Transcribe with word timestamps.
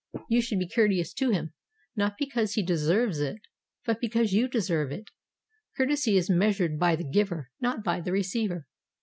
you 0.29 0.41
should 0.41 0.57
be 0.57 0.67
courteous 0.67 1.13
to 1.13 1.29
him, 1.29 1.53
not 1.95 2.15
because 2.17 2.55
he 2.55 2.63
deserves 2.63 3.19
it, 3.19 3.37
but 3.85 4.01
because 4.01 4.33
you 4.33 4.47
deserve 4.47 4.91
it. 4.91 5.11
Courtesy 5.77 6.17
is 6.17 6.27
measured 6.27 6.79
by 6.79 6.95
the 6.95 7.03
giver, 7.07 7.51
not 7.59 7.83
by 7.83 8.01
the 8.01 8.11
receiver. 8.11 8.65